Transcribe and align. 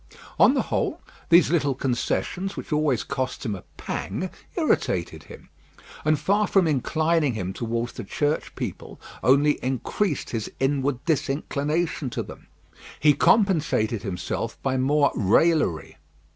On 0.39 0.55
the 0.55 0.63
whole, 0.63 0.99
these 1.29 1.51
little 1.51 1.75
concessions, 1.75 2.57
which 2.57 2.73
always 2.73 3.03
cost 3.03 3.45
him 3.45 3.53
a 3.53 3.61
pang, 3.77 4.31
irritated 4.55 5.25
him; 5.25 5.49
and 6.03 6.17
far 6.17 6.47
from 6.47 6.65
inclining 6.65 7.35
him 7.35 7.53
towards 7.53 7.91
the 7.93 8.03
Church 8.03 8.55
people, 8.55 8.99
only 9.21 9.63
increased 9.63 10.31
his 10.31 10.51
inward 10.59 11.05
disinclination 11.05 12.09
to 12.09 12.23
them. 12.23 12.47
He 12.99 13.13
compensated 13.13 14.01
himself 14.01 14.57
by 14.63 14.75
more 14.75 15.11
raillery. 15.13 15.97